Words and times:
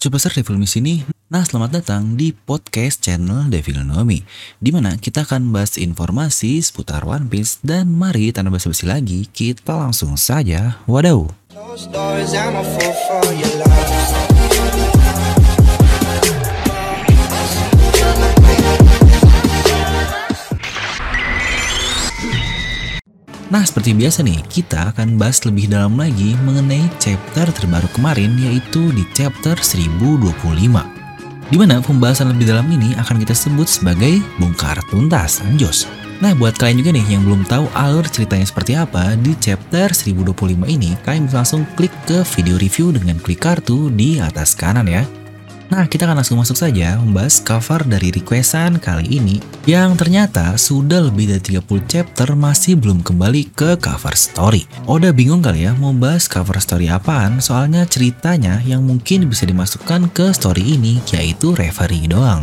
Superstar 0.00 0.32
Devil 0.32 0.56
Me 0.56 0.64
sini. 0.64 1.04
Nah, 1.28 1.44
selamat 1.44 1.76
datang 1.76 2.16
di 2.16 2.32
podcast 2.32 3.04
channel 3.04 3.52
Devil 3.52 3.84
Nomi, 3.84 4.24
di 4.56 4.72
mana 4.72 4.96
kita 4.96 5.28
akan 5.28 5.52
bahas 5.52 5.76
informasi 5.76 6.56
seputar 6.64 7.04
One 7.04 7.28
Piece 7.28 7.60
dan 7.60 7.92
mari 7.92 8.32
tanpa 8.32 8.56
basa-basi 8.56 8.88
lagi, 8.88 9.28
kita 9.28 9.76
langsung 9.76 10.16
saja. 10.16 10.80
Wadaw. 10.88 11.28
Nah, 23.50 23.66
seperti 23.66 23.98
biasa 23.98 24.22
nih, 24.22 24.38
kita 24.46 24.94
akan 24.94 25.18
bahas 25.18 25.42
lebih 25.42 25.66
dalam 25.66 25.98
lagi 25.98 26.38
mengenai 26.46 26.86
chapter 27.02 27.50
terbaru 27.50 27.90
kemarin 27.98 28.38
yaitu 28.38 28.94
di 28.94 29.02
chapter 29.10 29.58
1025. 29.58 30.86
Di 31.50 31.58
mana 31.58 31.82
pembahasan 31.82 32.30
lebih 32.30 32.46
dalam 32.46 32.70
ini 32.70 32.94
akan 32.94 33.18
kita 33.18 33.34
sebut 33.34 33.66
sebagai 33.66 34.22
bongkar 34.38 34.78
tuntas, 34.86 35.42
anjos. 35.42 35.90
Nah, 36.22 36.30
buat 36.38 36.54
kalian 36.54 36.78
juga 36.78 36.94
nih 36.94 37.06
yang 37.10 37.26
belum 37.26 37.42
tahu 37.42 37.66
alur 37.74 38.06
ceritanya 38.06 38.46
seperti 38.46 38.78
apa 38.78 39.18
di 39.18 39.34
chapter 39.34 39.90
1025 39.90 40.70
ini, 40.70 40.94
kalian 41.02 41.26
bisa 41.26 41.42
langsung 41.42 41.66
klik 41.74 41.90
ke 42.06 42.22
video 42.38 42.54
review 42.54 42.94
dengan 42.94 43.18
klik 43.18 43.42
kartu 43.42 43.90
di 43.90 44.22
atas 44.22 44.54
kanan 44.54 44.86
ya. 44.86 45.02
Nah, 45.70 45.86
kita 45.86 46.02
akan 46.02 46.18
langsung 46.18 46.34
masuk 46.42 46.58
saja 46.58 46.98
membahas 46.98 47.38
cover 47.38 47.86
dari 47.86 48.10
requestan 48.10 48.82
kali 48.82 49.22
ini 49.22 49.38
yang 49.70 49.94
ternyata 49.94 50.58
sudah 50.58 50.98
lebih 51.06 51.30
dari 51.30 51.62
30 51.62 51.86
chapter 51.86 52.34
masih 52.34 52.74
belum 52.74 53.06
kembali 53.06 53.54
ke 53.54 53.78
cover 53.78 54.18
story. 54.18 54.66
Oda 54.90 55.14
bingung 55.14 55.38
kali 55.38 55.70
ya 55.70 55.72
mau 55.78 55.94
bahas 55.94 56.26
cover 56.26 56.58
story 56.58 56.90
apaan 56.90 57.38
soalnya 57.38 57.86
ceritanya 57.86 58.58
yang 58.66 58.82
mungkin 58.82 59.30
bisa 59.30 59.46
dimasukkan 59.46 60.10
ke 60.10 60.34
story 60.34 60.74
ini 60.74 60.98
yaitu 61.14 61.54
referee 61.54 62.10
doang. 62.10 62.42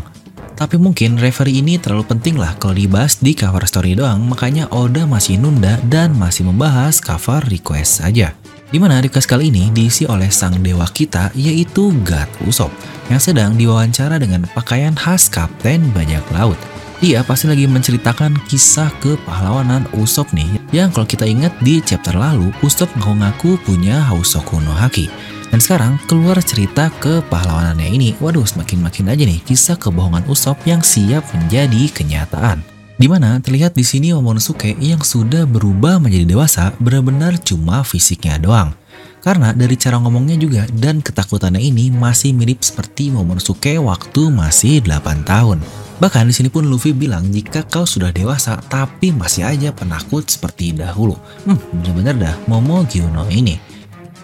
Tapi 0.56 0.80
mungkin 0.80 1.20
referee 1.20 1.60
ini 1.60 1.78
terlalu 1.78 2.08
penting 2.08 2.40
lah 2.40 2.56
kalau 2.56 2.80
dibahas 2.80 3.20
di 3.20 3.36
cover 3.36 3.68
story 3.68 3.94
doang, 3.94 4.24
makanya 4.24 4.72
Oda 4.72 5.04
masih 5.06 5.38
nunda 5.38 5.78
dan 5.86 6.16
masih 6.16 6.48
membahas 6.48 6.98
cover 7.04 7.44
request 7.46 8.02
saja. 8.02 8.34
Di 8.68 8.84
mana 8.84 9.00
request 9.00 9.32
kali 9.32 9.48
ini 9.48 9.72
diisi 9.72 10.04
oleh 10.04 10.28
sang 10.28 10.60
dewa 10.60 10.84
kita 10.92 11.32
yaitu 11.40 11.96
God 12.04 12.28
Usopp 12.44 12.76
yang 13.08 13.24
sedang 13.24 13.56
diwawancara 13.56 14.20
dengan 14.20 14.44
pakaian 14.52 14.92
khas 14.92 15.32
Kapten 15.32 15.88
Bajak 15.96 16.28
Laut. 16.36 16.60
Dia 17.00 17.24
pasti 17.24 17.48
lagi 17.48 17.64
menceritakan 17.64 18.36
kisah 18.52 18.92
kepahlawanan 19.00 19.88
Usopp 19.96 20.36
nih 20.36 20.60
yang 20.76 20.92
kalau 20.92 21.08
kita 21.08 21.24
ingat 21.24 21.56
di 21.64 21.80
chapter 21.80 22.12
lalu 22.12 22.52
Usopp 22.60 22.92
ngaku-ngaku 23.00 23.56
punya 23.64 24.04
Hausoku 24.04 24.60
no 24.60 24.76
Haki. 24.76 25.08
Dan 25.48 25.64
sekarang 25.64 25.96
keluar 26.12 26.36
cerita 26.44 26.92
kepahlawanannya 27.00 27.88
ini. 27.88 28.10
Waduh, 28.20 28.44
semakin 28.44 28.84
makin 28.84 29.08
aja 29.08 29.24
nih 29.24 29.40
kisah 29.48 29.80
kebohongan 29.80 30.28
Usopp 30.28 30.60
yang 30.68 30.84
siap 30.84 31.24
menjadi 31.32 31.88
kenyataan. 31.96 32.77
Di 32.98 33.06
mana 33.06 33.38
terlihat 33.38 33.78
di 33.78 33.86
sini 33.86 34.10
Momonosuke 34.10 34.74
yang 34.82 35.06
sudah 35.06 35.46
berubah 35.46 36.02
menjadi 36.02 36.34
dewasa 36.34 36.74
benar-benar 36.82 37.38
cuma 37.46 37.86
fisiknya 37.86 38.42
doang. 38.42 38.74
Karena 39.22 39.54
dari 39.54 39.78
cara 39.78 40.02
ngomongnya 40.02 40.34
juga 40.42 40.66
dan 40.74 41.06
ketakutannya 41.06 41.62
ini 41.62 41.94
masih 41.94 42.34
mirip 42.34 42.66
seperti 42.66 43.14
Momonosuke 43.14 43.78
waktu 43.78 44.34
masih 44.34 44.82
8 44.82 45.30
tahun. 45.30 45.62
Bahkan 46.02 46.26
di 46.26 46.34
sini 46.34 46.50
pun 46.50 46.66
Luffy 46.66 46.90
bilang 46.90 47.30
jika 47.30 47.62
kau 47.70 47.86
sudah 47.86 48.10
dewasa 48.10 48.58
tapi 48.66 49.14
masih 49.14 49.46
aja 49.46 49.70
penakut 49.70 50.26
seperti 50.26 50.74
dahulu. 50.74 51.22
Hmm, 51.46 51.62
bener-bener 51.78 52.18
dah 52.18 52.36
Momo 52.50 52.82
Gyuno 52.90 53.30
ini. 53.30 53.62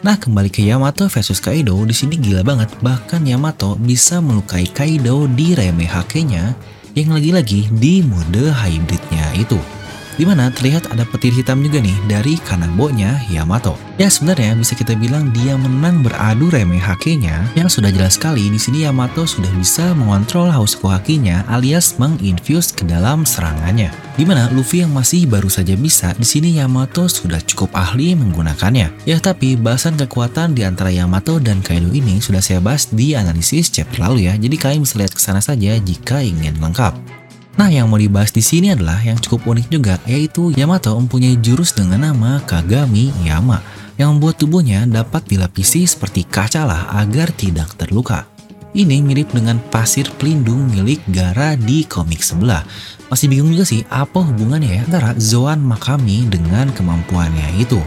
Nah, 0.01 0.17
kembali 0.19 0.49
ke 0.51 0.65
Yamato 0.65 1.07
versus 1.07 1.39
Kaido, 1.39 1.79
di 1.87 1.95
sini 1.95 2.19
gila 2.19 2.43
banget. 2.43 2.73
Bahkan 2.83 3.23
Yamato 3.23 3.79
bisa 3.79 4.19
melukai 4.19 4.67
Kaido 4.67 5.29
di 5.31 5.55
Reme 5.55 5.87
Hake-nya 5.87 6.57
yang 6.93 7.09
lagi-lagi 7.09 7.73
di 7.73 8.05
mode 8.05 8.53
hybridnya 8.53 9.33
itu. 9.33 9.72
Di 10.15 10.25
mana 10.27 10.53
terlihat 10.53 10.93
ada 10.93 11.03
petir 11.03 11.33
hitam 11.33 11.61
juga 11.65 11.81
nih 11.81 11.97
dari 12.05 12.37
Kanabo-nya 12.37 13.25
Yamato. 13.29 13.75
Ya 13.97 14.09
sebenarnya 14.09 14.57
bisa 14.57 14.73
kita 14.73 14.97
bilang 14.97 15.29
dia 15.33 15.53
menang 15.53 16.01
beradu 16.01 16.49
remeh 16.49 16.81
hakinya 16.81 17.45
yang 17.53 17.69
sudah 17.69 17.93
jelas 17.93 18.17
sekali 18.17 18.49
di 18.49 18.57
sini 18.57 18.85
Yamato 18.85 19.25
sudah 19.29 19.49
bisa 19.53 19.93
mengontrol 19.93 20.49
Hausuku 20.49 20.89
hakinya 20.89 21.45
alias 21.49 21.97
menginfuse 22.01 22.73
ke 22.73 22.83
dalam 22.85 23.25
serangannya. 23.25 23.93
Di 24.13 24.29
mana 24.29 24.45
Luffy 24.53 24.85
yang 24.85 24.93
masih 24.93 25.25
baru 25.25 25.49
saja 25.49 25.73
bisa, 25.73 26.13
di 26.13 26.25
sini 26.25 26.61
Yamato 26.61 27.09
sudah 27.09 27.41
cukup 27.41 27.73
ahli 27.73 28.13
menggunakannya. 28.13 29.09
Ya 29.09 29.17
tapi 29.17 29.57
bahasan 29.57 29.97
kekuatan 29.97 30.53
di 30.53 30.61
antara 30.61 30.93
Yamato 30.93 31.41
dan 31.41 31.65
Kaido 31.65 31.89
ini 31.89 32.21
sudah 32.21 32.37
saya 32.37 32.61
bahas 32.61 32.85
di 32.93 33.17
analisis 33.17 33.73
chapter 33.73 34.05
lalu 34.05 34.29
ya, 34.29 34.37
jadi 34.37 34.53
kalian 34.53 34.85
bisa 34.85 35.01
lihat 35.01 35.17
ke 35.17 35.21
sana 35.21 35.41
saja 35.41 35.73
jika 35.81 36.21
ingin 36.21 36.61
lengkap. 36.61 37.22
Nah, 37.53 37.69
yang 37.69 37.85
mau 37.85 38.01
dibahas 38.01 38.33
di 38.33 38.41
sini 38.41 38.73
adalah 38.73 38.97
yang 39.05 39.21
cukup 39.21 39.53
unik 39.53 39.67
juga, 39.69 39.95
yaitu 40.09 40.49
Yamato 40.57 40.97
mempunyai 40.97 41.37
jurus 41.37 41.69
dengan 41.77 42.09
nama 42.09 42.41
Kagami 42.41 43.13
Yama, 43.21 43.61
yang 43.93 44.17
membuat 44.17 44.41
tubuhnya 44.41 44.89
dapat 44.89 45.21
dilapisi 45.29 45.85
seperti 45.85 46.25
kaca 46.25 46.65
lah 46.65 46.89
agar 46.97 47.29
tidak 47.29 47.69
terluka. 47.77 48.25
Ini 48.73 49.05
mirip 49.05 49.29
dengan 49.37 49.61
pasir 49.69 50.09
pelindung 50.17 50.65
milik 50.73 51.05
Gara 51.13 51.53
di 51.53 51.85
komik 51.85 52.25
sebelah. 52.25 52.65
Masih 53.13 53.29
bingung 53.29 53.53
juga 53.53 53.69
sih 53.69 53.85
apa 53.85 54.17
hubungannya 54.17 54.81
ya 54.81 54.81
antara 54.89 55.13
Zoan 55.21 55.61
Makami 55.61 56.25
dengan 56.25 56.73
kemampuannya 56.73 57.61
itu. 57.61 57.77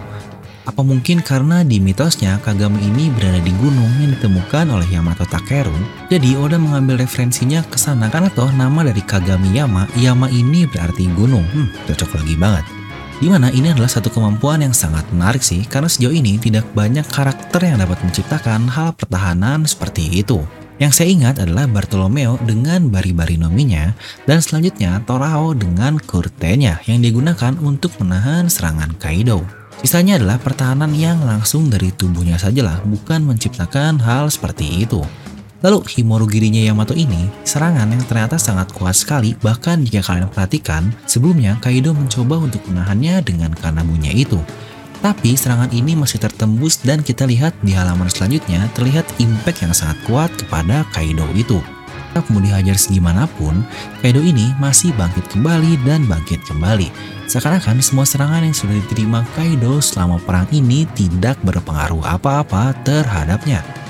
Apa 0.67 0.83
mungkin 0.83 1.23
karena 1.23 1.63
di 1.63 1.79
mitosnya 1.79 2.43
Kagami 2.43 2.83
ini 2.91 3.07
berada 3.15 3.39
di 3.39 3.55
gunung 3.55 3.87
yang 4.03 4.19
ditemukan 4.19 4.67
oleh 4.67 4.91
Yamato 4.91 5.23
Takeru? 5.23 5.71
Jadi 6.11 6.35
Oda 6.35 6.59
mengambil 6.59 7.07
referensinya 7.07 7.63
ke 7.63 7.79
sana 7.79 8.11
karena 8.11 8.27
toh 8.35 8.51
nama 8.51 8.83
dari 8.83 8.99
Kagami 8.99 9.55
Yama, 9.55 9.87
Yama 9.95 10.27
ini 10.27 10.67
berarti 10.67 11.07
gunung. 11.15 11.47
Hmm, 11.55 11.71
cocok 11.87 12.19
lagi 12.19 12.35
banget. 12.35 12.67
Di 13.23 13.31
mana 13.31 13.49
ini 13.55 13.71
adalah 13.71 13.87
satu 13.87 14.11
kemampuan 14.11 14.61
yang 14.61 14.75
sangat 14.75 15.07
menarik 15.15 15.41
sih 15.41 15.63
karena 15.71 15.87
sejauh 15.87 16.13
ini 16.13 16.35
tidak 16.37 16.67
banyak 16.75 17.07
karakter 17.15 17.63
yang 17.63 17.79
dapat 17.79 18.03
menciptakan 18.03 18.67
hal 18.67 18.91
pertahanan 18.99 19.63
seperti 19.71 20.19
itu. 20.19 20.43
Yang 20.83 20.93
saya 20.99 21.09
ingat 21.09 21.35
adalah 21.41 21.65
Bartolomeo 21.71 22.37
dengan 22.45 22.93
bari-bari 22.93 23.41
nominya 23.41 23.97
dan 24.29 24.45
selanjutnya 24.45 25.01
Torao 25.09 25.57
dengan 25.57 25.97
kurtenya 25.97 26.85
yang 26.85 27.01
digunakan 27.01 27.55
untuk 27.63 27.97
menahan 28.03 28.51
serangan 28.51 28.93
Kaido. 29.01 29.47
Sisanya 29.85 30.17
adalah 30.17 30.41
pertahanan 30.41 30.93
yang 30.97 31.21
langsung 31.21 31.69
dari 31.69 31.93
tubuhnya 31.93 32.41
sajalah, 32.41 32.81
bukan 32.89 33.23
menciptakan 33.29 34.01
hal 34.01 34.33
seperti 34.33 34.89
itu. 34.89 35.05
Lalu 35.65 35.83
Himorugirinya 35.89 36.61
Yamato 36.61 36.93
ini 36.93 37.33
serangan 37.43 37.89
yang 37.89 38.05
ternyata 38.05 38.37
sangat 38.37 38.71
kuat 38.77 38.93
sekali 38.93 39.33
bahkan 39.41 39.81
jika 39.81 40.05
kalian 40.05 40.29
perhatikan 40.29 40.93
sebelumnya 41.09 41.57
Kaido 41.65 41.97
mencoba 41.97 42.39
untuk 42.39 42.61
menahannya 42.69 43.25
dengan 43.25 43.51
kanabunya 43.57 44.13
itu. 44.13 44.37
Tapi 45.01 45.37
serangan 45.37 45.73
ini 45.73 45.93
masih 45.97 46.21
tertembus 46.21 46.81
dan 46.81 47.05
kita 47.05 47.29
lihat 47.29 47.57
di 47.61 47.73
halaman 47.77 48.09
selanjutnya 48.09 48.69
terlihat 48.73 49.05
impact 49.21 49.65
yang 49.65 49.73
sangat 49.77 49.97
kuat 50.09 50.31
kepada 50.39 50.85
Kaido 50.93 51.25
itu. 51.37 51.61
Mau 52.33 52.41
dihajar 52.41 52.81
segimanapun, 52.81 53.61
Kaido 54.01 54.25
ini 54.25 54.57
masih 54.57 54.97
bangkit 54.97 55.29
kembali 55.29 55.77
dan 55.85 56.09
bangkit 56.09 56.41
kembali. 56.49 56.89
Seakan-akan 57.29 57.85
semua 57.85 58.09
serangan 58.09 58.41
yang 58.41 58.57
sudah 58.57 58.73
diterima 58.73 59.21
Kaido 59.37 59.85
selama 59.85 60.17
perang 60.25 60.49
ini 60.49 60.89
tidak 60.97 61.37
berpengaruh 61.45 62.01
apa-apa 62.07 62.73
terhadapnya. 62.87 63.86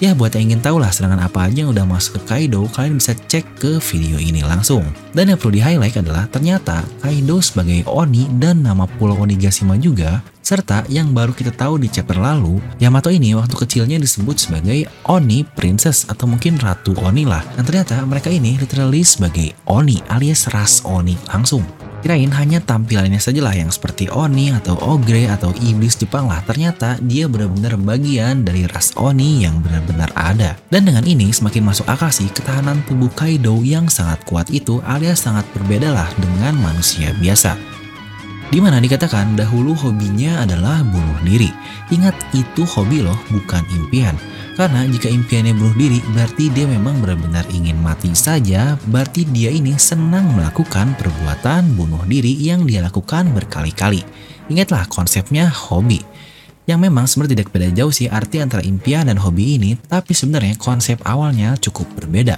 Ya 0.00 0.16
buat 0.16 0.32
yang 0.32 0.48
ingin 0.48 0.64
tahu 0.64 0.80
lah 0.80 0.88
serangan 0.88 1.20
apa 1.20 1.44
aja 1.44 1.60
yang 1.60 1.76
udah 1.76 1.84
masuk 1.84 2.24
ke 2.24 2.32
Kaido, 2.32 2.64
kalian 2.72 2.96
bisa 2.96 3.12
cek 3.12 3.44
ke 3.60 3.76
video 3.84 4.16
ini 4.16 4.40
langsung. 4.40 4.80
Dan 5.12 5.28
yang 5.28 5.36
perlu 5.36 5.52
di 5.52 5.60
highlight 5.60 6.00
adalah 6.00 6.24
ternyata 6.24 6.80
Kaido 7.04 7.36
sebagai 7.44 7.84
Oni 7.84 8.24
dan 8.40 8.64
nama 8.64 8.88
Pulau 8.88 9.20
Onigashima 9.20 9.76
juga, 9.76 10.24
serta 10.40 10.88
yang 10.88 11.12
baru 11.12 11.36
kita 11.36 11.52
tahu 11.52 11.84
di 11.84 11.92
chapter 11.92 12.16
lalu, 12.16 12.64
Yamato 12.80 13.12
ini 13.12 13.36
waktu 13.36 13.52
kecilnya 13.52 14.00
disebut 14.00 14.40
sebagai 14.40 14.88
Oni 15.04 15.44
Princess 15.44 16.08
atau 16.08 16.24
mungkin 16.24 16.56
Ratu 16.56 16.96
Oni 17.04 17.28
lah. 17.28 17.44
Dan 17.60 17.68
ternyata 17.68 18.00
mereka 18.08 18.32
ini 18.32 18.56
literally 18.56 19.04
sebagai 19.04 19.52
Oni 19.68 20.00
alias 20.08 20.48
ras 20.48 20.80
Oni 20.88 21.12
langsung. 21.28 21.89
Kirain 22.00 22.32
hanya 22.32 22.64
tampilannya 22.64 23.20
saja 23.20 23.44
lah 23.44 23.52
yang 23.52 23.68
seperti 23.68 24.08
Oni 24.08 24.48
atau 24.56 24.72
Ogre 24.80 25.28
atau 25.28 25.52
iblis 25.60 26.00
Jepang 26.00 26.32
lah. 26.32 26.40
Ternyata 26.48 26.96
dia 27.04 27.28
benar-benar 27.28 27.76
bagian 27.76 28.40
dari 28.40 28.64
ras 28.64 28.96
Oni 28.96 29.44
yang 29.44 29.60
benar-benar 29.60 30.08
ada. 30.16 30.56
Dan 30.72 30.88
dengan 30.88 31.04
ini 31.04 31.28
semakin 31.28 31.60
masuk 31.60 31.84
akal 31.84 32.08
sih 32.08 32.32
ketahanan 32.32 32.80
tubuh 32.88 33.12
Kaido 33.12 33.60
yang 33.60 33.92
sangat 33.92 34.24
kuat 34.24 34.48
itu 34.48 34.80
alias 34.88 35.28
sangat 35.28 35.44
berbeda 35.52 35.92
lah 35.92 36.08
dengan 36.16 36.56
manusia 36.56 37.12
biasa. 37.20 37.60
Di 38.50 38.58
mana 38.58 38.82
dikatakan 38.82 39.38
dahulu 39.38 39.76
hobinya 39.76 40.42
adalah 40.42 40.82
bunuh 40.82 41.20
diri. 41.22 41.52
Ingat 41.94 42.16
itu 42.34 42.66
hobi 42.66 43.04
loh, 43.04 43.14
bukan 43.30 43.62
impian. 43.76 44.18
Karena 44.60 44.84
jika 44.84 45.08
impiannya 45.08 45.56
bunuh 45.56 45.72
diri, 45.72 46.04
berarti 46.12 46.52
dia 46.52 46.68
memang 46.68 47.00
benar-benar 47.00 47.48
ingin 47.48 47.80
mati 47.80 48.12
saja, 48.12 48.76
berarti 48.92 49.24
dia 49.24 49.48
ini 49.48 49.72
senang 49.80 50.36
melakukan 50.36 51.00
perbuatan 51.00 51.80
bunuh 51.80 52.04
diri 52.04 52.36
yang 52.36 52.68
dia 52.68 52.84
lakukan 52.84 53.32
berkali-kali. 53.32 54.04
Ingatlah 54.52 54.84
konsepnya 54.84 55.48
hobi. 55.48 56.04
Yang 56.68 56.76
memang 56.76 57.08
sebenarnya 57.08 57.40
tidak 57.40 57.48
beda 57.56 57.68
jauh 57.72 57.88
sih 57.88 58.12
arti 58.12 58.44
antara 58.44 58.60
impian 58.60 59.08
dan 59.08 59.16
hobi 59.16 59.56
ini, 59.56 59.80
tapi 59.80 60.12
sebenarnya 60.12 60.60
konsep 60.60 61.00
awalnya 61.08 61.56
cukup 61.56 61.88
berbeda. 61.96 62.36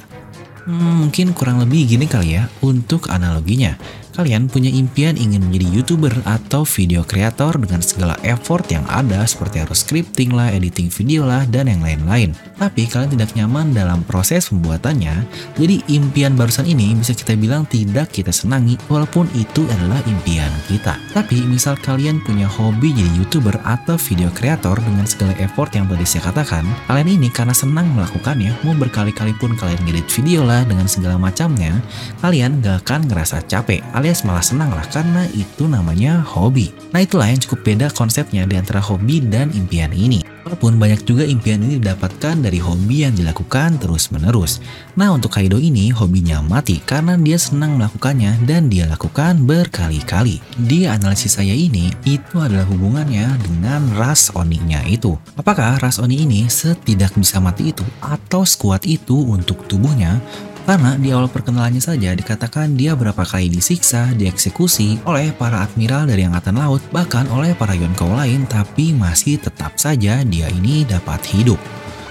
Hmm, 0.63 1.03
mungkin 1.03 1.35
kurang 1.35 1.59
lebih 1.59 1.91
gini 1.91 2.07
kali 2.07 2.39
ya 2.39 2.47
untuk 2.63 3.11
analoginya. 3.11 3.75
Kalian 4.13 4.45
punya 4.45 4.69
impian 4.69 5.17
ingin 5.17 5.41
menjadi 5.49 5.73
YouTuber 5.73 6.13
atau 6.29 6.69
video 6.69 7.01
kreator 7.01 7.57
dengan 7.57 7.81
segala 7.81 8.13
effort 8.21 8.69
yang 8.69 8.85
ada 8.93 9.25
seperti 9.25 9.65
harus 9.65 9.81
scripting 9.81 10.37
lah, 10.37 10.53
editing 10.53 10.93
video 10.93 11.25
lah, 11.25 11.49
dan 11.49 11.73
yang 11.73 11.81
lain-lain. 11.81 12.37
Tapi 12.61 12.85
kalian 12.85 13.17
tidak 13.17 13.33
nyaman 13.33 13.73
dalam 13.73 14.05
proses 14.05 14.53
pembuatannya, 14.53 15.25
jadi 15.57 15.81
impian 15.89 16.37
barusan 16.37 16.69
ini 16.69 16.93
bisa 16.93 17.17
kita 17.17 17.41
bilang 17.41 17.65
tidak 17.65 18.13
kita 18.13 18.29
senangi 18.29 18.77
walaupun 18.93 19.25
itu 19.33 19.65
adalah 19.81 19.99
impian 20.05 20.53
kita. 20.69 21.01
Tapi 21.17 21.49
misal 21.49 21.81
kalian 21.81 22.21
punya 22.21 22.45
hobi 22.45 22.93
jadi 22.93 23.09
YouTuber 23.17 23.65
atau 23.65 23.97
video 23.97 24.29
kreator 24.37 24.77
dengan 24.85 25.09
segala 25.09 25.33
effort 25.41 25.73
yang 25.73 25.89
tadi 25.89 26.05
saya 26.05 26.29
katakan, 26.29 26.69
kalian 26.85 27.17
ini 27.17 27.33
karena 27.33 27.57
senang 27.57 27.89
melakukannya, 27.97 28.53
mau 28.61 28.77
berkali-kali 28.77 29.33
pun 29.41 29.57
kalian 29.57 29.81
ngedit 29.89 30.07
video 30.21 30.45
lah 30.45 30.61
dengan 30.69 30.85
segala 30.85 31.17
macamnya, 31.17 31.81
kalian 32.21 32.61
gak 32.61 32.85
akan 32.85 33.09
ngerasa 33.09 33.41
capek 33.49 33.81
alias 34.03 34.27
malah 34.27 34.43
senang 34.43 34.75
lah 34.75 34.83
karena 34.91 35.31
itu 35.31 35.71
namanya 35.71 36.27
hobi. 36.27 36.75
Nah 36.91 37.07
itulah 37.07 37.31
yang 37.31 37.39
cukup 37.39 37.63
beda 37.63 37.87
konsepnya 37.95 38.43
di 38.51 38.59
antara 38.59 38.83
hobi 38.83 39.23
dan 39.23 39.55
impian 39.55 39.95
ini. 39.95 40.27
Walaupun 40.43 40.75
banyak 40.75 41.07
juga 41.07 41.23
impian 41.23 41.63
ini 41.63 41.79
didapatkan 41.79 42.43
dari 42.43 42.59
hobi 42.59 43.07
yang 43.07 43.15
dilakukan 43.15 43.79
terus-menerus. 43.79 44.59
Nah 44.99 45.15
untuk 45.15 45.39
Kaido 45.39 45.55
ini 45.55 45.95
hobinya 45.95 46.43
mati 46.43 46.83
karena 46.83 47.15
dia 47.15 47.39
senang 47.39 47.79
melakukannya 47.79 48.43
dan 48.43 48.67
dia 48.67 48.91
lakukan 48.91 49.39
berkali-kali. 49.47 50.43
Di 50.59 50.91
analisis 50.91 51.39
saya 51.39 51.55
ini, 51.55 51.95
itu 52.03 52.43
adalah 52.43 52.67
hubungannya 52.67 53.39
dengan 53.39 53.87
ras 53.95 54.35
oninya 54.35 54.83
itu. 54.83 55.15
Apakah 55.39 55.79
ras 55.79 56.03
oni 56.03 56.27
ini 56.27 56.51
setidak 56.51 57.15
bisa 57.15 57.39
mati 57.39 57.71
itu 57.71 57.87
atau 58.03 58.43
sekuat 58.43 58.83
itu 58.85 59.15
untuk 59.15 59.63
tubuhnya 59.71 60.19
karena 60.63 60.95
di 60.95 61.11
awal 61.11 61.27
perkenalannya 61.27 61.83
saja 61.83 62.15
dikatakan 62.15 62.79
dia 62.79 62.95
berapa 62.95 63.23
kali 63.23 63.51
disiksa, 63.51 64.15
dieksekusi 64.15 65.03
oleh 65.07 65.35
para 65.35 65.63
admiral 65.63 66.07
dari 66.07 66.23
Angkatan 66.25 66.59
Laut, 66.59 66.83
bahkan 66.95 67.27
oleh 67.35 67.53
para 67.55 67.75
Yonkou 67.75 68.11
lain, 68.15 68.47
tapi 68.47 68.95
masih 68.95 69.43
tetap 69.43 69.77
saja 69.77 70.23
dia 70.23 70.47
ini 70.51 70.87
dapat 70.87 71.23
hidup. 71.35 71.59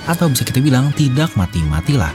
Atau 0.06 0.27
bisa 0.27 0.44
kita 0.44 0.59
bilang 0.59 0.92
tidak 0.98 1.31
mati-matilah. 1.39 2.12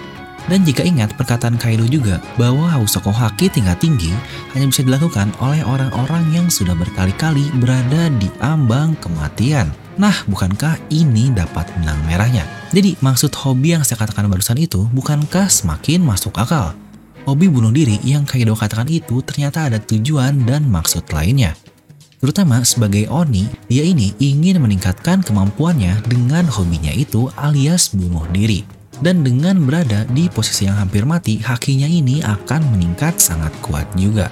Dan 0.47 0.63
jika 0.63 0.87
ingat 0.87 1.19
perkataan 1.19 1.59
Kaido 1.59 1.91
juga 1.91 2.23
bahwa 2.39 2.71
Hausoko 2.71 3.11
Haki 3.11 3.51
tingkat 3.51 3.83
tinggi 3.83 4.15
hanya 4.55 4.71
bisa 4.71 4.87
dilakukan 4.87 5.35
oleh 5.43 5.67
orang-orang 5.67 6.23
yang 6.31 6.47
sudah 6.47 6.79
berkali-kali 6.79 7.51
berada 7.59 8.07
di 8.15 8.31
ambang 8.39 8.95
kematian. 9.03 9.86
Nah, 9.97 10.13
bukankah 10.29 10.77
ini 10.93 11.33
dapat 11.33 11.73
benang 11.81 11.97
merahnya? 12.05 12.45
Jadi, 12.69 13.01
maksud 13.01 13.33
hobi 13.33 13.73
yang 13.73 13.81
saya 13.81 14.05
katakan 14.05 14.29
barusan 14.29 14.61
itu 14.61 14.85
bukankah 14.93 15.49
semakin 15.49 16.05
masuk 16.05 16.37
akal? 16.37 16.77
Hobi 17.25 17.49
bunuh 17.49 17.73
diri 17.73 17.97
yang 18.05 18.29
Kaido 18.29 18.53
katakan 18.53 18.87
itu 18.93 19.25
ternyata 19.25 19.67
ada 19.73 19.81
tujuan 19.81 20.45
dan 20.45 20.69
maksud 20.69 21.09
lainnya. 21.11 21.57
Terutama 22.21 22.61
sebagai 22.63 23.09
Oni, 23.09 23.49
dia 23.73 23.89
ini 23.89 24.13
ingin 24.21 24.61
meningkatkan 24.61 25.25
kemampuannya 25.25 26.05
dengan 26.05 26.45
hobinya 26.45 26.93
itu 26.93 27.33
alias 27.41 27.97
bunuh 27.97 28.29
diri. 28.31 28.69
Dan 29.01 29.25
dengan 29.25 29.61
berada 29.65 30.05
di 30.13 30.29
posisi 30.29 30.69
yang 30.69 30.77
hampir 30.77 31.09
mati, 31.09 31.41
hakinya 31.41 31.89
ini 31.89 32.21
akan 32.21 32.73
meningkat 32.73 33.17
sangat 33.21 33.53
kuat 33.65 33.89
juga. 33.97 34.29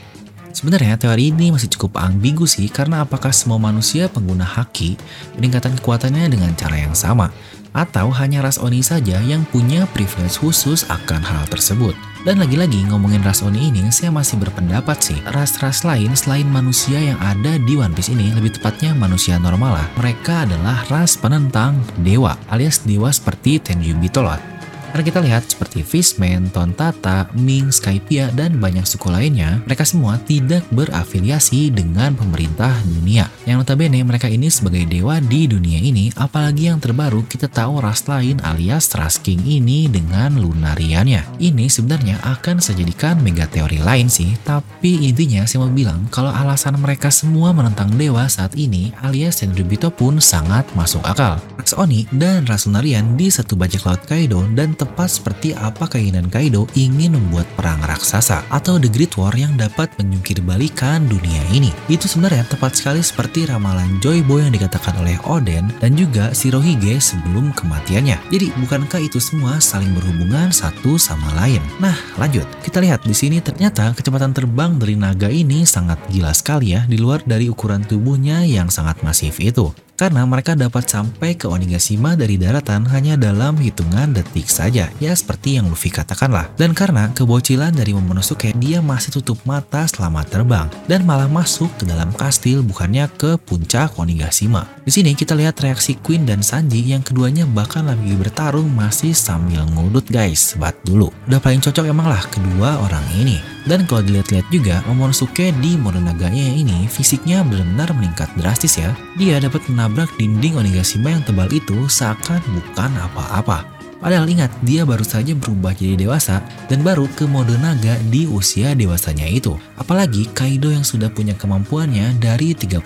Sebenarnya 0.55 0.95
teori 0.95 1.35
ini 1.35 1.51
masih 1.51 1.67
cukup 1.75 1.99
ambigu 1.99 2.47
sih 2.47 2.71
karena 2.71 3.03
apakah 3.03 3.35
semua 3.35 3.59
manusia 3.59 4.07
pengguna 4.07 4.47
haki 4.47 4.95
peningkatan 5.35 5.75
kekuatannya 5.83 6.31
dengan 6.31 6.55
cara 6.55 6.79
yang 6.79 6.95
sama 6.95 7.35
atau 7.75 8.07
hanya 8.15 8.39
ras 8.47 8.63
Oni 8.63 8.79
saja 8.81 9.19
yang 9.19 9.43
punya 9.51 9.83
privilege 9.91 10.39
khusus 10.39 10.87
akan 10.87 11.21
hal 11.27 11.43
tersebut. 11.51 11.99
Dan 12.23 12.41
lagi-lagi 12.41 12.87
ngomongin 12.89 13.21
ras 13.21 13.45
Oni 13.45 13.69
ini, 13.69 13.85
saya 13.93 14.09
masih 14.09 14.41
berpendapat 14.41 14.97
sih, 14.97 15.19
ras-ras 15.29 15.85
lain 15.85 16.15
selain 16.17 16.49
manusia 16.49 16.97
yang 16.97 17.21
ada 17.21 17.61
di 17.61 17.77
One 17.77 17.93
Piece 17.93 18.09
ini, 18.09 18.33
lebih 18.33 18.57
tepatnya 18.57 18.97
manusia 18.97 19.37
normal 19.37 19.77
lah. 19.77 19.87
Mereka 20.01 20.49
adalah 20.49 20.87
ras 20.89 21.21
penentang 21.21 21.85
dewa, 22.01 22.39
alias 22.49 22.81
dewa 22.81 23.13
seperti 23.13 23.61
Tenryubito 23.61 24.25
lah. 24.25 24.54
Karena 24.95 25.11
kita 25.11 25.21
lihat 25.27 25.43
seperti 25.51 25.83
Fishman, 25.83 26.55
Tontata, 26.55 27.27
Ming, 27.35 27.75
Skypia, 27.75 28.31
dan 28.31 28.63
banyak 28.63 28.87
suku 28.87 29.11
lainnya, 29.11 29.59
mereka 29.67 29.83
semua 29.83 30.23
tidak 30.23 30.63
berafiliasi 30.71 31.75
dengan 31.75 32.15
pemerintah 32.15 32.71
dunia. 32.87 33.27
Yang 33.43 33.67
notabene 33.67 34.07
mereka 34.07 34.31
ini 34.31 34.47
sebagai 34.47 34.87
dewa 34.87 35.19
di 35.19 35.51
dunia 35.51 35.83
ini, 35.83 36.15
apalagi 36.15 36.71
yang 36.71 36.79
terbaru 36.79 37.27
kita 37.27 37.51
tahu 37.51 37.83
ras 37.83 38.07
lain 38.07 38.39
alias 38.47 38.87
ras 38.95 39.19
King 39.19 39.43
ini 39.43 39.91
dengan 39.91 40.39
lunariannya. 40.39 41.43
Ini 41.43 41.67
sebenarnya 41.67 42.23
akan 42.23 42.63
saya 42.63 42.79
jadikan 42.79 43.19
mega 43.19 43.51
teori 43.51 43.83
lain 43.83 44.07
sih, 44.07 44.31
tapi 44.47 45.11
intinya 45.11 45.43
saya 45.43 45.67
mau 45.67 45.75
bilang 45.75 46.07
kalau 46.15 46.31
alasan 46.31 46.79
mereka 46.79 47.11
semua 47.11 47.51
menentang 47.51 47.91
dewa 47.99 48.31
saat 48.31 48.55
ini 48.55 48.95
alias 49.03 49.43
Tenryubito 49.43 49.91
pun 49.91 50.23
sangat 50.23 50.71
masuk 50.79 51.03
akal. 51.03 51.43
Ras 51.59 51.75
Oni 51.75 52.07
dan 52.15 52.47
ras 52.47 52.71
lunarian 52.71 53.19
di 53.19 53.27
satu 53.27 53.59
bajak 53.59 53.83
laut 53.83 54.03
Kaido 54.07 54.47
dan 54.55 54.77
tepat 54.85 55.09
seperti 55.09 55.57
apa 55.57 55.89
keinginan 55.89 56.29
Kaido 56.29 56.69
ingin 56.77 57.17
membuat 57.17 57.49
perang 57.57 57.81
raksasa 57.81 58.45
atau 58.53 58.77
The 58.77 58.93
Great 58.93 59.17
War 59.17 59.33
yang 59.33 59.57
dapat 59.57 59.89
menyungkir 59.97 60.45
balikan 60.45 61.09
dunia 61.09 61.41
ini. 61.57 61.73
Itu 61.89 62.05
sebenarnya 62.05 62.45
tepat 62.45 62.77
sekali 62.77 63.01
seperti 63.01 63.49
ramalan 63.49 63.97
Joy 64.05 64.21
Boy 64.21 64.45
yang 64.45 64.53
dikatakan 64.53 65.01
oleh 65.01 65.17
Oden 65.25 65.73
dan 65.81 65.97
juga 65.97 66.37
Shirohige 66.37 67.01
sebelum 67.01 67.57
kematiannya. 67.57 68.21
Jadi 68.29 68.53
bukankah 68.61 69.01
itu 69.01 69.17
semua 69.17 69.57
saling 69.57 69.97
berhubungan 69.97 70.53
satu 70.53 71.01
sama 71.01 71.33
lain? 71.41 71.65
Nah, 71.81 71.97
lanjut. 72.21 72.45
Kita 72.61 72.85
lihat 72.85 73.09
di 73.09 73.17
sini 73.17 73.41
ternyata 73.41 73.97
kecepatan 73.97 74.37
terbang 74.37 74.77
dari 74.77 75.01
naga 75.01 75.33
ini 75.33 75.65
sangat 75.65 75.97
gila 76.13 76.37
sekali 76.37 76.77
ya 76.77 76.85
di 76.85 77.01
luar 77.01 77.25
dari 77.25 77.49
ukuran 77.49 77.81
tubuhnya 77.89 78.45
yang 78.45 78.69
sangat 78.69 79.01
masif 79.01 79.41
itu 79.41 79.73
karena 79.95 80.27
mereka 80.27 80.59
dapat 80.59 80.87
sampai 80.87 81.39
ke 81.39 81.47
Onigashima 81.47 82.19
dari 82.19 82.35
daratan 82.35 82.87
hanya 82.91 83.15
dalam 83.15 83.55
hitungan 83.59 84.11
detik 84.11 84.51
saja, 84.51 84.91
ya 84.99 85.13
seperti 85.15 85.57
yang 85.59 85.71
Luffy 85.71 85.91
katakan 85.91 86.35
lah. 86.35 86.51
Dan 86.59 86.75
karena 86.75 87.11
kebocilan 87.15 87.75
dari 87.75 87.95
Momonosuke, 87.95 88.55
dia 88.59 88.83
masih 88.83 89.19
tutup 89.21 89.39
mata 89.47 89.87
selama 89.87 90.27
terbang, 90.27 90.67
dan 90.91 91.07
malah 91.07 91.31
masuk 91.31 91.71
ke 91.79 91.87
dalam 91.87 92.11
kastil 92.15 92.67
bukannya 92.67 93.07
ke 93.15 93.39
puncak 93.39 93.95
Onigashima. 93.95 94.67
Di 94.85 94.93
sini 94.93 95.17
kita 95.17 95.33
lihat 95.33 95.57
reaksi 95.65 95.97
Queen 95.97 96.29
dan 96.29 96.45
Sanji 96.45 96.85
yang 96.85 97.01
keduanya 97.01 97.49
bahkan 97.49 97.89
lagi 97.89 98.13
bertarung 98.19 98.69
masih 98.75 99.17
sambil 99.17 99.65
ngudut 99.73 100.05
guys, 100.11 100.59
bat 100.61 100.77
dulu. 100.85 101.09
Udah 101.31 101.41
paling 101.41 101.63
cocok 101.63 101.89
emang 101.89 102.11
lah 102.11 102.21
kedua 102.29 102.83
orang 102.85 103.05
ini. 103.17 103.41
Dan 103.65 103.89
kalau 103.89 104.05
dilihat-lihat 104.05 104.53
juga, 104.53 104.85
Momonosuke 104.85 105.49
di 105.65 105.81
Moronaganya 105.81 106.53
ini 106.53 106.85
fisiknya 106.85 107.41
benar-benar 107.41 107.97
meningkat 107.97 108.29
drastis 108.37 108.77
ya. 108.77 108.93
Dia 109.17 109.41
dapat 109.41 109.65
menabrak 109.85 110.17
dinding 110.17 110.57
Onigashima 110.57 111.13
yang 111.13 111.21
tebal 111.29 111.53
itu 111.53 111.77
seakan 111.93 112.41
bukan 112.57 112.89
apa-apa. 113.05 113.74
Padahal 114.05 114.29
ingat, 114.29 114.53
dia 114.61 114.85
baru 114.85 115.01
saja 115.01 115.33
berubah 115.33 115.73
jadi 115.73 115.97
dewasa 115.97 116.45
dan 116.69 116.85
baru 116.85 117.09
ke 117.17 117.25
mode 117.25 117.57
naga 117.57 117.97
di 118.13 118.29
usia 118.29 118.77
dewasanya 118.77 119.25
itu. 119.25 119.57
Apalagi 119.81 120.29
Kaido 120.37 120.69
yang 120.69 120.85
sudah 120.85 121.09
punya 121.09 121.33
kemampuannya 121.33 122.21
dari 122.21 122.53
38 122.53 122.85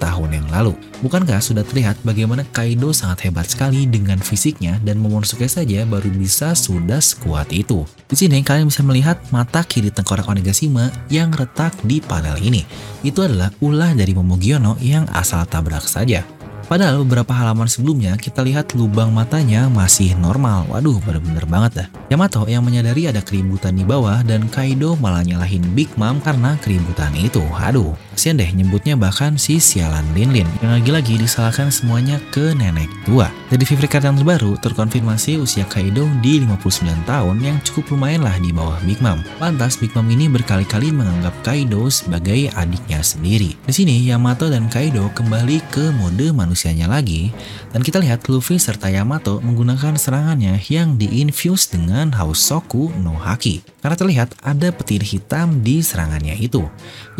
tahun 0.00 0.30
yang 0.32 0.48
lalu. 0.48 0.72
Bukankah 1.04 1.44
sudah 1.44 1.60
terlihat 1.60 2.00
bagaimana 2.08 2.40
Kaido 2.56 2.96
sangat 2.96 3.28
hebat 3.28 3.52
sekali 3.52 3.84
dengan 3.84 4.16
fisiknya 4.16 4.80
dan 4.80 4.96
Momonosuke 4.96 5.44
saja 5.44 5.84
baru 5.84 6.08
bisa 6.08 6.56
sudah 6.56 7.04
sekuat 7.04 7.52
itu. 7.52 7.84
Di 8.08 8.16
sini 8.16 8.40
kalian 8.40 8.72
bisa 8.72 8.80
melihat 8.80 9.20
mata 9.28 9.60
kiri 9.60 9.92
tengkorak 9.92 10.24
Onigashima 10.24 10.88
yang 11.12 11.36
retak 11.36 11.76
di 11.84 12.00
panel 12.00 12.40
ini. 12.40 12.64
Itu 13.04 13.28
adalah 13.28 13.52
ulah 13.60 13.92
dari 13.92 14.16
Momogiono 14.16 14.80
yang 14.80 15.04
asal 15.12 15.44
tabrak 15.44 15.84
saja. 15.84 16.24
Padahal 16.66 17.06
beberapa 17.06 17.30
halaman 17.30 17.70
sebelumnya 17.70 18.18
kita 18.18 18.42
lihat 18.42 18.74
lubang 18.74 19.14
matanya 19.14 19.70
masih 19.70 20.18
normal. 20.18 20.66
Waduh, 20.66 20.98
bener-bener 20.98 21.46
banget 21.46 21.72
dah. 21.78 21.88
Yamato 22.10 22.42
yang 22.50 22.66
menyadari 22.66 23.06
ada 23.06 23.22
keributan 23.22 23.78
di 23.78 23.86
bawah 23.86 24.26
dan 24.26 24.50
Kaido 24.50 24.98
malah 24.98 25.22
nyalahin 25.22 25.62
Big 25.78 25.86
Mom 25.94 26.18
karena 26.18 26.58
keributan 26.58 27.14
itu. 27.14 27.38
Aduh, 27.54 27.94
kasian 28.18 28.34
deh 28.34 28.50
nyebutnya 28.50 28.98
bahkan 28.98 29.38
si 29.38 29.62
sialan 29.62 30.02
Linlin 30.10 30.50
yang 30.58 30.74
lagi-lagi 30.74 31.14
disalahkan 31.14 31.70
semuanya 31.70 32.18
ke 32.34 32.50
nenek 32.58 32.90
tua. 33.06 33.30
Dari 33.46 33.62
Vivre 33.62 33.86
Card 33.86 34.10
yang 34.10 34.18
terbaru 34.18 34.58
terkonfirmasi 34.58 35.38
usia 35.38 35.62
Kaido 35.70 36.10
di 36.18 36.42
59 36.42 37.06
tahun 37.06 37.36
yang 37.46 37.62
cukup 37.62 37.94
lumayan 37.94 38.26
lah 38.26 38.34
di 38.42 38.50
bawah 38.50 38.82
Big 38.82 38.98
Mom. 38.98 39.22
Lantas 39.38 39.78
Big 39.78 39.94
Mom 39.94 40.10
ini 40.10 40.26
berkali-kali 40.26 40.90
menganggap 40.90 41.34
Kaido 41.46 41.86
sebagai 41.94 42.50
adiknya 42.58 43.06
sendiri. 43.06 43.54
Di 43.54 43.70
sini 43.70 44.02
Yamato 44.02 44.50
dan 44.50 44.66
Kaido 44.66 45.06
kembali 45.14 45.62
ke 45.70 45.94
mode 45.94 46.34
manusia 46.34 46.55
manusianya 46.56 46.88
lagi, 46.88 47.28
dan 47.76 47.84
kita 47.84 48.00
lihat 48.00 48.24
Luffy 48.32 48.56
serta 48.56 48.88
Yamato 48.88 49.44
menggunakan 49.44 49.92
serangannya 50.00 50.56
yang 50.72 50.96
diinfuse 50.96 51.76
dengan 51.76 52.08
Hausoku 52.16 52.96
no 52.96 53.12
Haki. 53.12 53.60
Karena 53.84 53.92
terlihat 53.92 54.32
ada 54.40 54.72
petir 54.72 55.04
hitam 55.04 55.60
di 55.60 55.84
serangannya 55.84 56.32
itu. 56.40 56.64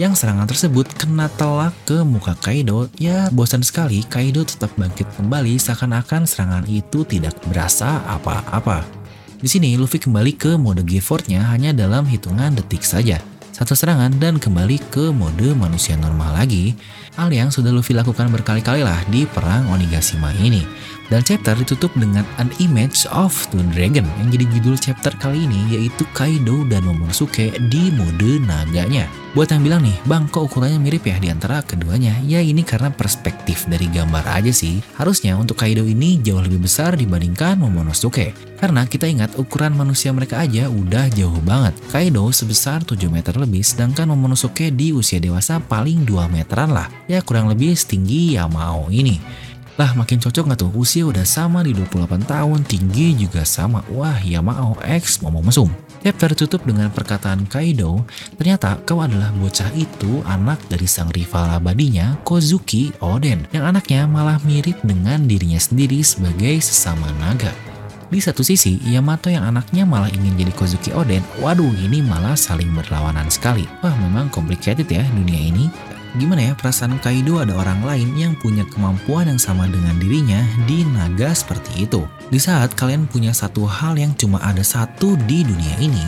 Yang 0.01 0.25
serangan 0.25 0.49
tersebut 0.49 0.89
kena 0.97 1.29
telak 1.37 1.77
ke 1.85 2.01
muka 2.01 2.33
Kaido, 2.41 2.89
ya 2.97 3.29
bosan 3.29 3.61
sekali 3.61 4.01
Kaido 4.09 4.41
tetap 4.41 4.73
bangkit 4.81 5.05
kembali 5.21 5.61
seakan-akan 5.61 6.25
serangan 6.25 6.65
itu 6.65 7.05
tidak 7.05 7.37
berasa 7.53 8.01
apa-apa. 8.09 8.89
Di 9.37 9.53
sini 9.53 9.77
Luffy 9.77 10.01
kembali 10.01 10.33
ke 10.33 10.57
mode 10.57 10.81
Gifford-nya 10.81 11.45
hanya 11.53 11.77
dalam 11.77 12.09
hitungan 12.09 12.57
detik 12.57 12.81
saja 12.81 13.21
satu 13.57 13.73
serangan 13.73 14.13
dan 14.21 14.37
kembali 14.37 14.77
ke 14.93 15.09
mode 15.17 15.57
manusia 15.57 15.97
normal 15.97 16.37
lagi, 16.37 16.77
hal 17.17 17.33
yang 17.33 17.49
sudah 17.49 17.73
Luffy 17.73 17.97
lakukan 17.97 18.29
berkali-kali 18.29 18.85
lah 18.85 19.01
di 19.09 19.25
perang 19.25 19.73
Onigashima 19.73 20.31
ini. 20.37 20.63
Dan 21.07 21.23
chapter 21.23 21.55
ditutup 21.55 21.95
dengan 21.95 22.27
An 22.43 22.51
Image 22.59 23.07
of 23.15 23.31
the 23.55 23.63
Dragon 23.71 24.03
yang 24.19 24.29
jadi 24.35 24.45
judul 24.59 24.75
chapter 24.75 25.15
kali 25.23 25.47
ini 25.47 25.79
yaitu 25.79 26.03
Kaido 26.11 26.67
dan 26.67 26.83
Momonosuke 26.83 27.55
di 27.71 27.95
mode 27.95 28.43
naganya. 28.43 29.07
Buat 29.37 29.53
yang 29.53 29.63
bilang 29.69 29.83
nih, 29.85 29.95
bang 30.09 30.27
kok 30.33 30.49
ukurannya 30.49 30.81
mirip 30.81 31.05
ya 31.05 31.21
di 31.21 31.29
antara 31.29 31.61
keduanya? 31.61 32.17
Ya 32.25 32.41
ini 32.41 32.65
karena 32.65 32.89
perspektif 32.89 33.69
dari 33.69 33.87
gambar 33.87 34.25
aja 34.25 34.49
sih. 34.49 34.81
Harusnya 34.97 35.37
untuk 35.37 35.61
Kaido 35.61 35.85
ini 35.87 36.19
jauh 36.19 36.41
lebih 36.41 36.65
besar 36.65 36.99
dibandingkan 36.99 37.61
Momonosuke. 37.61 38.33
Karena 38.57 38.89
kita 38.89 39.05
ingat 39.05 39.37
ukuran 39.37 39.77
manusia 39.77 40.11
mereka 40.11 40.41
aja 40.41 40.67
udah 40.73 41.13
jauh 41.13 41.39
banget. 41.45 41.77
Kaido 41.93 42.25
sebesar 42.33 42.83
7 42.83 43.13
meter 43.13 43.37
lebih 43.37 43.61
sedangkan 43.61 44.09
Momonosuke 44.11 44.73
di 44.73 44.91
usia 44.97 45.21
dewasa 45.21 45.61
paling 45.61 46.03
2 46.09 46.33
meteran 46.33 46.73
lah. 46.73 46.89
Ya 47.07 47.21
kurang 47.21 47.53
lebih 47.53 47.77
setinggi 47.77 48.41
Yamao 48.41 48.89
ini. 48.89 49.21
Lah 49.77 49.93
makin 49.93 50.17
cocok 50.17 50.49
nggak 50.49 50.61
tuh? 50.65 50.73
Usia 50.73 51.05
udah 51.05 51.29
sama 51.29 51.61
di 51.61 51.77
28 51.77 52.25
tahun, 52.25 52.65
tinggi 52.65 53.13
juga 53.13 53.45
sama. 53.45 53.85
Wah, 53.93 54.17
Yamao 54.25 54.81
X 54.81 55.21
mau 55.21 55.37
mesum. 55.45 55.69
Chapter 56.01 56.33
tutup 56.33 56.65
dengan 56.65 56.89
perkataan 56.89 57.45
Kaido, 57.45 58.01
ternyata 58.41 58.81
kau 58.89 59.05
adalah 59.05 59.29
bocah 59.37 59.69
itu 59.77 60.25
anak 60.25 60.57
dari 60.73 60.89
sang 60.89 61.13
rival 61.13 61.61
abadinya, 61.61 62.17
Kozuki 62.25 62.95
Oden, 63.05 63.45
yang 63.53 63.69
anaknya 63.69 64.09
malah 64.09 64.41
mirip 64.49 64.81
dengan 64.81 65.29
dirinya 65.29 65.61
sendiri 65.61 66.01
sebagai 66.01 66.57
sesama 66.65 67.13
naga. 67.21 67.53
Di 68.07 68.23
satu 68.23 68.47
sisi, 68.47 68.79
Yamato 68.87 69.29
yang 69.29 69.43
anaknya 69.45 69.83
malah 69.83 70.07
ingin 70.09 70.39
jadi 70.39 70.55
Kozuki 70.55 70.95
Oden, 70.95 71.27
waduh 71.43 71.75
ini 71.83 72.01
malah 72.07 72.39
saling 72.39 72.71
berlawanan 72.71 73.27
sekali. 73.27 73.67
Wah 73.83 73.93
memang 73.99 74.31
complicated 74.31 74.87
ya 74.87 75.03
dunia 75.11 75.43
ini 75.43 75.67
gimana 76.17 76.51
ya 76.51 76.53
perasaan 76.57 76.97
Kaido 77.05 77.39
ada 77.39 77.53
orang 77.53 77.85
lain 77.85 78.17
yang 78.17 78.33
punya 78.41 78.65
kemampuan 78.67 79.29
yang 79.29 79.41
sama 79.41 79.69
dengan 79.69 79.97
dirinya 80.01 80.41
di 80.65 80.83
naga 80.83 81.31
seperti 81.37 81.85
itu. 81.85 82.09
Di 82.33 82.41
saat 82.41 82.73
kalian 82.73 83.05
punya 83.05 83.37
satu 83.37 83.69
hal 83.69 84.01
yang 84.01 84.17
cuma 84.17 84.41
ada 84.41 84.65
satu 84.65 85.15
di 85.29 85.45
dunia 85.45 85.77
ini, 85.79 86.03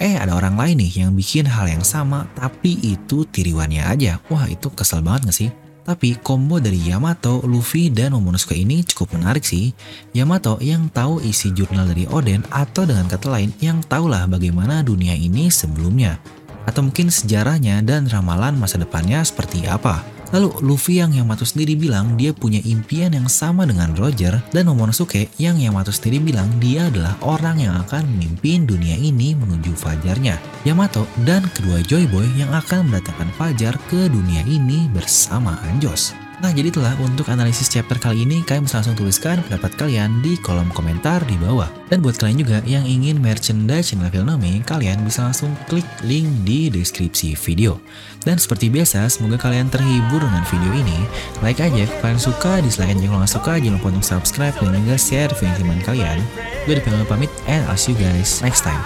eh 0.00 0.16
ada 0.16 0.34
orang 0.34 0.56
lain 0.56 0.80
nih 0.80 1.04
yang 1.04 1.12
bikin 1.12 1.44
hal 1.44 1.68
yang 1.68 1.84
sama 1.84 2.24
tapi 2.32 2.80
itu 2.80 3.28
tiriwannya 3.28 3.84
aja. 3.84 4.18
Wah 4.32 4.48
itu 4.48 4.72
kesel 4.72 5.04
banget 5.04 5.30
gak 5.30 5.36
sih? 5.36 5.50
Tapi 5.80 6.20
combo 6.20 6.60
dari 6.60 6.76
Yamato, 6.76 7.40
Luffy, 7.42 7.88
dan 7.88 8.12
Momonosuke 8.12 8.54
ini 8.54 8.84
cukup 8.84 9.16
menarik 9.16 9.42
sih. 9.42 9.72
Yamato 10.12 10.60
yang 10.60 10.92
tahu 10.92 11.18
isi 11.24 11.50
jurnal 11.50 11.88
dari 11.88 12.04
Oden 12.06 12.44
atau 12.52 12.84
dengan 12.84 13.08
kata 13.08 13.26
lain 13.26 13.50
yang 13.58 13.80
tahulah 13.82 14.28
bagaimana 14.30 14.84
dunia 14.84 15.16
ini 15.16 15.48
sebelumnya 15.50 16.20
atau 16.68 16.84
mungkin 16.84 17.08
sejarahnya 17.08 17.80
dan 17.84 18.08
ramalan 18.08 18.56
masa 18.56 18.80
depannya 18.80 19.20
seperti 19.22 19.68
apa. 19.68 20.02
Lalu 20.30 20.62
Luffy 20.62 21.02
yang 21.02 21.10
Yamato 21.10 21.42
sendiri 21.42 21.74
bilang 21.74 22.14
dia 22.14 22.30
punya 22.30 22.62
impian 22.62 23.10
yang 23.10 23.26
sama 23.26 23.66
dengan 23.66 23.90
Roger 23.98 24.38
dan 24.54 24.70
Momonosuke 24.70 25.26
yang 25.42 25.58
Yamato 25.58 25.90
sendiri 25.90 26.22
bilang 26.22 26.46
dia 26.62 26.86
adalah 26.86 27.18
orang 27.26 27.58
yang 27.58 27.74
akan 27.82 28.06
memimpin 28.14 28.62
dunia 28.62 28.94
ini 28.94 29.34
menuju 29.34 29.74
fajarnya. 29.74 30.38
Yamato 30.62 31.02
dan 31.26 31.50
kedua 31.50 31.82
Joy 31.82 32.06
Boy 32.06 32.30
yang 32.38 32.54
akan 32.54 32.94
mendatangkan 32.94 33.30
fajar 33.34 33.74
ke 33.90 34.06
dunia 34.06 34.46
ini 34.46 34.86
bersama 34.94 35.58
Anjos. 35.66 36.29
Nah 36.40 36.56
jadi 36.56 36.72
itulah 36.72 36.96
untuk 37.04 37.28
analisis 37.28 37.68
chapter 37.68 38.00
kali 38.00 38.24
ini 38.24 38.40
kalian 38.40 38.64
bisa 38.64 38.80
langsung 38.80 38.96
tuliskan 38.96 39.44
pendapat 39.44 39.76
kalian 39.76 40.24
di 40.24 40.40
kolom 40.40 40.72
komentar 40.72 41.20
di 41.28 41.36
bawah. 41.36 41.68
Dan 41.92 42.00
buat 42.00 42.16
kalian 42.16 42.40
juga 42.40 42.58
yang 42.64 42.88
ingin 42.88 43.20
merchandise 43.20 43.92
channel 43.92 44.08
Filmnomi, 44.08 44.64
kalian 44.64 45.04
bisa 45.04 45.28
langsung 45.28 45.52
klik 45.68 45.84
link 46.00 46.24
di 46.48 46.72
deskripsi 46.72 47.36
video. 47.36 47.76
Dan 48.24 48.40
seperti 48.40 48.72
biasa, 48.72 49.04
semoga 49.12 49.36
kalian 49.36 49.68
terhibur 49.68 50.24
dengan 50.24 50.40
video 50.48 50.72
ini. 50.80 51.04
Like 51.44 51.60
aja 51.60 51.84
kalian 52.00 52.16
suka, 52.16 52.64
dislike 52.64 52.96
aja 52.96 53.04
kalau 53.04 53.20
nggak 53.20 53.34
suka, 53.36 53.52
jangan 53.60 53.76
lupa 53.76 53.88
untuk 53.92 54.06
subscribe 54.08 54.56
dan 54.56 54.80
juga 54.80 54.96
share 54.96 55.32
video 55.36 55.56
teman 55.60 55.80
kalian. 55.84 56.18
Gue 56.64 56.80
di 56.80 56.82
pamit 57.04 57.28
and 57.52 57.68
I'll 57.68 57.76
see 57.76 57.92
you 57.92 58.00
guys 58.00 58.40
next 58.40 58.64
time. 58.64 58.80